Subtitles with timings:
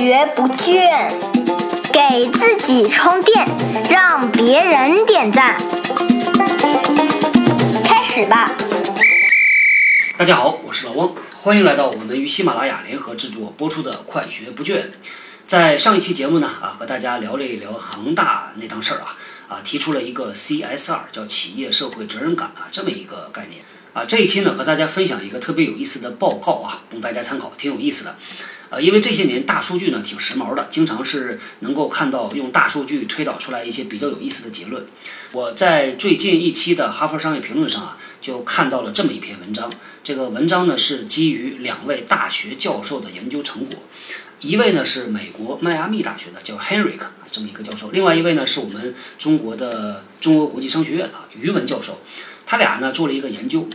[0.00, 1.12] 学不倦，
[1.92, 3.46] 给自己充电，
[3.90, 5.58] 让别人点赞。
[7.84, 8.50] 开始吧。
[10.16, 14.76] 大家好，我是老汪，欢迎来到我们与喜马拉雅联合制作播出的《快学不倦》。
[15.46, 23.60] 在上一期节目呢，啊，和大家聊了一聊恒大那档事儿啊，啊，提出了一个 CSR，叫企业社会责任感啊，这么一个概念。
[23.92, 28.16] 啊，这一期呢，和大家分享一个特别有意思的报告啊，供大家参考，挺有意思的。
[28.70, 34.86] 呃，因为这些年大数据呢挺时髦的，经常是能够看到用大数据推导出来一些比较有意思的结论。
[35.32, 39.70] 我在最近一期的《哈佛商业评论》上啊，就看到了这么一篇文章。
[40.04, 43.74] 这个文章呢是基于两位大学教授的研究成果，
[44.40, 47.00] 一位呢是美国迈阿密大学的叫 Henrik
[47.32, 52.00] 这么一个教授，另外一位呢是我们中国的中国国际商学院啊于文教授。
[52.46, 53.68] 他俩呢做了一个研究，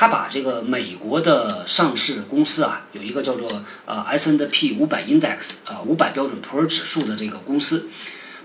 [0.00, 3.48] 他把这个美国的上市公司啊，有一个叫做
[3.84, 7.88] 呃 S N P 五百 Index 啊五百标准普尔指数的这个公司，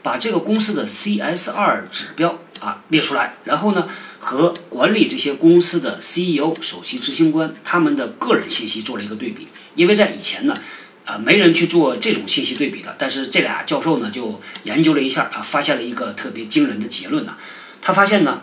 [0.01, 10.57] 把这个公司的 CSR 指标啊列出来，然后呢和管理这些公司的 CEO 首席执行官他们的个人信息做了一个对比，因为在以前呢
[11.05, 17.37] 啊没人去做这种信息对比的，但是这俩教授呢就研究了一下啊，发现了一个特别惊人的结论呢，
[17.79, 18.41] 他发现呢。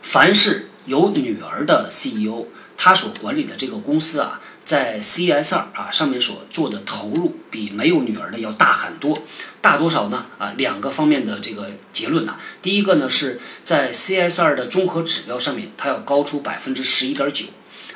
[0.00, 9.16] 凡是有女儿的 CEO，他所管理的这个公司啊，在 CSR 啊上面所做的投入比没有女儿的要大很多，
[9.60, 10.24] 大多少呢？
[10.38, 12.36] 啊，两个方面的这个结论呢。
[12.62, 17.44] 第一个呢是在 CSR 的综合指标上面，它要高出百分之十一点九。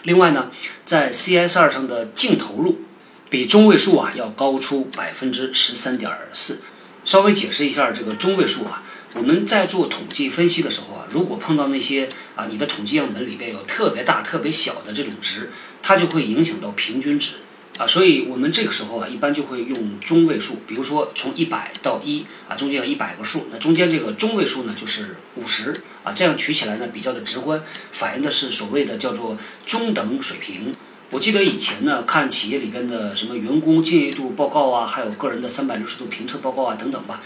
[0.03, 0.51] 另外呢，
[0.85, 2.83] 在 CSR 上的净投入
[3.31, 6.61] 比中位数啊要高出百分之十三点四。
[7.05, 8.83] 稍微解释一下这个中位数啊。
[9.15, 15.51] 我们在做统计分析的时候啊，如果碰到那些啊，你的统计样本里边有特别大、特别小的这种值，
[15.83, 17.35] 它就会影响到平均值
[17.79, 17.87] 啊。
[17.87, 29.37] 所以我们这个时候啊，一般就会用中位数，比如说从一百到一啊，中间有一百个数，那中间这个中位数呢就是五十啊，这样取起来呢比较的直观，反映的是所谓的叫做
[29.67, 30.75] 中等水平。
[31.11, 37.21] 我记得以前呢，看企业里边的什么员工敬业度报告啊，还有个人的三百六十度评测报告啊等等吧。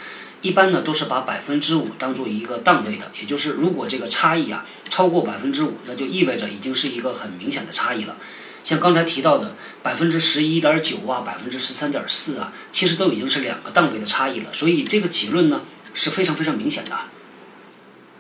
[0.47, 8.17] 一般呢都是把百分之五当做一个档位的，也就是如果这个差异啊超过百分之五，那就意味着已经是一个很明显的差异了。
[8.63, 14.51] 像刚才提到的百分之十一点九啊，百分之十三点四啊，其实都已经是两个档位的差异了。
[14.53, 15.63] 所以这个结论呢
[15.93, 16.97] 是非常非常明显的。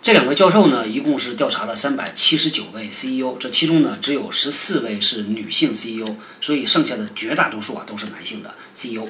[0.06, 6.06] 这两位教授呢，一共是调查了三百七十九位 CEO，这其中呢只有十四位是女性 CEO，
[6.40, 9.04] 所以剩下的绝大多数啊都是男性的 CEO。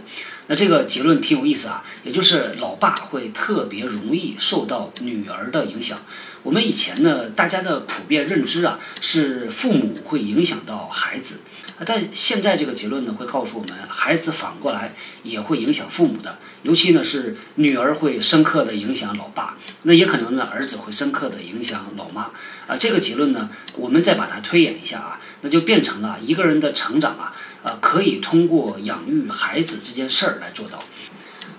[0.46, 6.00] 那这个结论挺有意思啊，也就是老爸会特别容易受到女儿的影响。
[6.42, 11.40] 我们以前呢，大家的普遍认知啊是父母会影响到孩子。
[11.84, 22.30] 但现在这个结论呢，会告诉我们，孩子反过来也会影响父母的，尤其呢是女儿会深刻的影响老爸，那也可能呢儿子会深刻的影响老妈
[22.66, 22.76] 啊。
[22.78, 30.82] 这个结论呢，我们再把它推演一下啊，那就变成了一个人的成长啊，啊，可以通过养育孩子这件事儿来做到。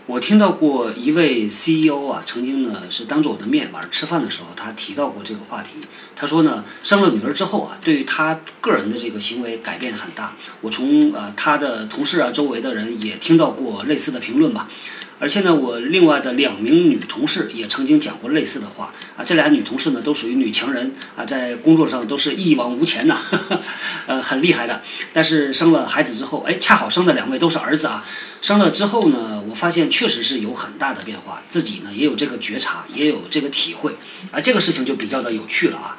[0.08, 5.80] 我听到过一位 CEO 啊，曾经呢是当着我的面晚上吃饭的时候，他提到过这个话题。
[6.16, 10.34] 他说呢，生了女儿之后啊，对于他个人的这个行为改变很大。
[10.62, 14.70] 我从呃他的同事啊周围的人也听到过类似的评论吧。
[15.20, 19.24] 而且呢，我另外的两名女同事也曾经讲过类似的话啊。
[19.24, 23.18] 这俩女同事呢，都属于女强人啊，在工作上都是一往无前呐，
[24.06, 24.82] 呃，很厉害的。
[25.12, 28.06] 但是生了孩子之后，哎，恰好生的两位都是儿子啊。
[28.42, 33.96] 生了之后呢，我发现确实是有很大的变化，自己呢也有这个觉察，也有这个体会
[34.32, 34.40] 啊。
[34.40, 35.98] 这个事情就比较的有趣了啊。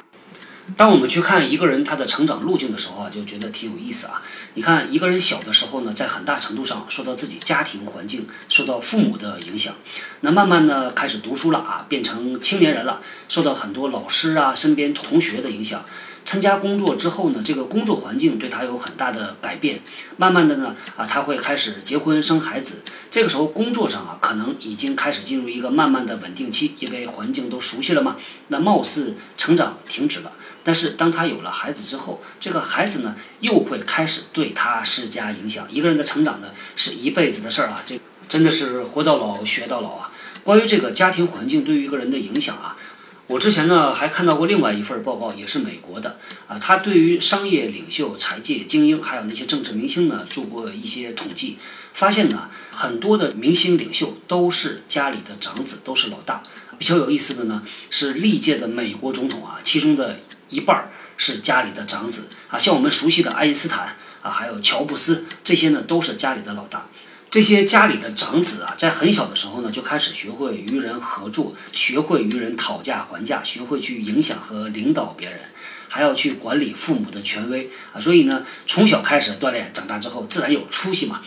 [0.77, 4.21] 当我们去看一个人他的成长路径的时候啊，就觉得挺有意思啊。
[4.53, 9.73] 你看一个人小的时候呢，在很大程度上受到自己家庭环境、受到父母的影响。
[10.21, 15.83] 那慢慢呢，开始读书了啊，变成青年人了，受到很多老师啊、身边同学的影响。
[16.25, 19.81] 参加工作之后呢，这个工作环境对他有很大的改变。
[20.17, 22.83] 慢慢的呢，啊，他会开始结婚生孩子。
[23.09, 28.17] 这个时候工作上啊，可能已经开始进入一个慢慢的稳定期，因为环境都熟悉了嘛。
[28.49, 30.31] 那貌似成长停止了。
[30.69, 35.65] 但是当他有了孩子之后，这个孩子呢又会开始对他施加影响。
[35.67, 40.11] 一个人的成长呢是一辈子的事儿啊，这真的是活到老学到老啊。
[40.43, 42.77] 关于这个家庭环境对于一个人的影响啊，
[43.25, 51.57] 我之前呢还看到过另外一份报告，也是美国的啊，他对于商业领袖、财界精英还有那些政治明星呢做过一些统计，
[51.93, 56.43] 发现呢很多的明星领袖都是家里的长子，都是老大。
[56.77, 60.19] 比较有意思的呢是历届的美国总统啊，其中的。
[60.49, 66.87] 一半是家里的长子啊，像我们熟悉的爱因斯坦啊，还有乔布斯这些呢，都是家里的老大。
[67.31, 75.39] 这些家里的长子啊，在很小的时候呢，就开始学会与人合作，学会与人讨价还价，学会去影响和领导别人，
[75.87, 78.01] 还要去管理父母的权威啊。
[78.01, 81.21] 所以呢，从小开始锻炼，长大之后自然有出息嘛。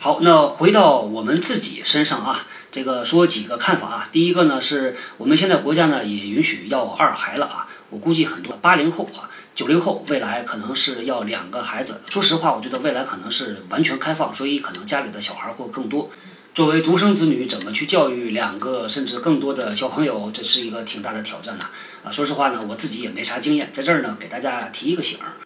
[0.00, 4.08] 好，那回到我们自己身上啊，这个说几个看法啊。
[4.10, 7.68] 第一个呢，是我们现在国家呢也允许要二孩了啊。
[7.94, 9.30] 我估计很多八零后啊。
[9.54, 12.00] 九零后未来可能是要两个孩子。
[12.10, 16.10] 说实话，我觉得未来可能是完全开放，所以可能家里的小孩会更多。
[16.52, 21.66] 作为独生子女，怎么去教育两个甚至更多的小朋友，这是一个挺大的挑战呐。
[22.02, 25.38] 啊，说实话呢，我自己也没啥经验，在这儿呢给大家提一个醒儿。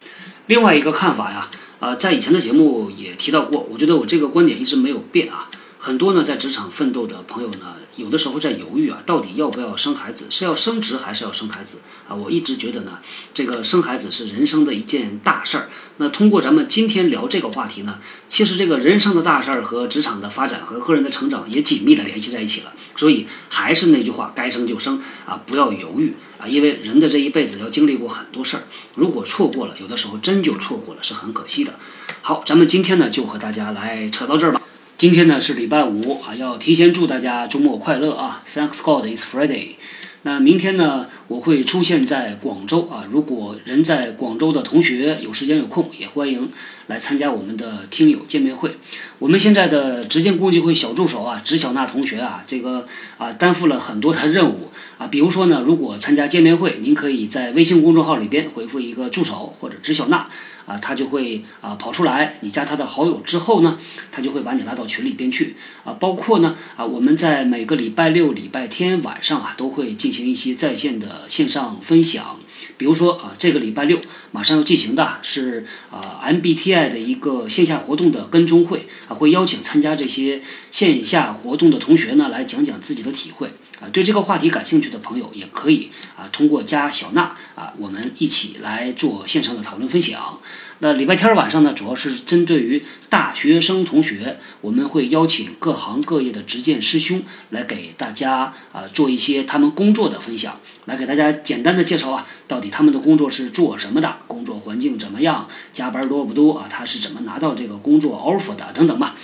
[0.47, 5.51] 另外一个看法呀，啊，在以前的节目也提到过，我觉得我这个观点一直没有变啊。
[5.89, 7.77] 很多呢在职场奋斗的朋友呢。
[7.97, 10.27] 有的时候在犹豫啊，到底要不要生孩子？
[10.31, 12.15] 是要升职还是要生孩子啊？
[12.15, 12.99] 我一直觉得呢，
[13.33, 15.71] 这个生孩子是人生的一件大事儿。
[15.97, 17.99] 那通过咱们今天聊这个话题呢，
[18.29, 22.73] 其实这个人生的大事儿和职场的发展和个人的成长也紧密的联系在一起了。
[22.95, 28.63] 所以还是那句话，该生就生啊，不要犹豫啊，因为人的这一辈子要经历过很多事儿，
[28.95, 31.75] 如果错过了，有的时候真就错过了，是很可惜的。
[32.23, 34.63] 好，咱们今天呢就和大家来扯到这儿吧。
[34.99, 39.77] 今天呢是礼拜五啊，要提前祝大家周末快乐啊！Thanks God it's Friday。
[40.23, 43.05] 那明天呢，我会出现在广州啊。
[43.09, 46.51] 如果人在广州的同学有时间有空，也欢迎
[46.89, 48.77] 来参加我们的听友见面会。
[49.21, 52.85] 我们现在的直见共济会小助手啊，直小娜同学啊，这个
[53.19, 54.69] 啊担负了很多的任务
[54.99, 55.07] 啊。
[55.07, 60.29] 比如说呢，如果参加见面会，您可以在微信公众号里边回复一个助手或者直小娜。
[60.69, 63.79] 啊，他就会啊跑出来，你加他的好友之后呢，
[64.13, 65.97] 他就会把你拉到群里边去啊。
[65.99, 72.39] 包括呢啊，我们在每个礼拜六、礼拜天晚上啊，都会进行一些在线的线上分享。
[72.79, 80.41] 比如说啊，这个礼拜六马上要进行的是啊 MBTI 的一个线下活动的跟踪会啊，会邀请参加这些
[80.71, 83.53] 线下活动的同学呢来讲讲自己的体会。
[83.81, 90.41] 啊，对这个话题感兴趣的朋友也可以啊，通过加小娜啊，我们一起来做线上的讨论分享。
[90.81, 109.17] 那礼拜天晚上呢，主要是针对于大学生同学，我们会邀请各行各业的执剑师兄来给大家啊做一些他们工作的分享，来给大家简单的介绍啊，到底他们的工作是做什么的，工作环境怎么样，加班多不多啊，他是怎么拿到这个工作 offer 的等等吧。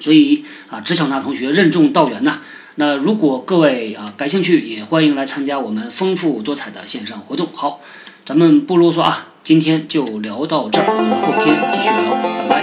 [0.00, 2.40] 所以啊，知小娜同学任重道远呐。
[2.74, 7.48] 那如果各位啊感兴趣，也欢迎来参加我们丰富多彩的线上活动。
[7.54, 7.80] 好，
[8.24, 12.14] 咱们不啰嗦啊，今天就聊到这儿，我们后天继续聊，
[12.48, 12.62] 拜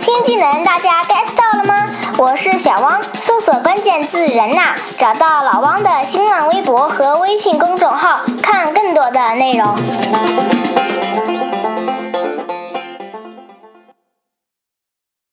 [0.00, 1.90] 新技能大家 get 到了吗？
[2.16, 10.77] 我是小汪，搜索关键字“人呐”，找到老汪的新浪微博和微信公众号，看更多的内容。